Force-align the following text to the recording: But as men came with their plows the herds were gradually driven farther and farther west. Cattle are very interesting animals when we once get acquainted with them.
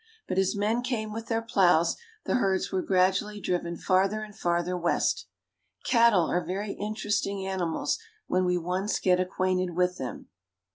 But 0.27 0.39
as 0.39 0.55
men 0.55 0.81
came 0.81 1.13
with 1.13 1.27
their 1.27 1.43
plows 1.43 1.95
the 2.25 2.33
herds 2.37 2.71
were 2.71 2.81
gradually 2.81 3.39
driven 3.39 3.77
farther 3.77 4.23
and 4.23 4.35
farther 4.35 4.75
west. 4.75 5.27
Cattle 5.85 6.25
are 6.27 6.43
very 6.43 6.71
interesting 6.73 7.45
animals 7.45 7.99
when 8.25 8.43
we 8.43 8.57
once 8.57 8.97
get 8.97 9.19
acquainted 9.19 9.75
with 9.75 9.99
them. 9.99 10.29